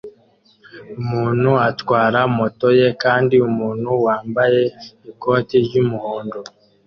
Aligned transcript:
Umuntu 1.01 1.49
atwara 1.69 2.19
moto 2.37 2.67
ye 2.79 2.87
kandi 3.03 3.35
umuntu 3.49 3.89
wambaye 4.05 4.63
ikoti 5.11 5.55
ryumuhondo 5.65 6.39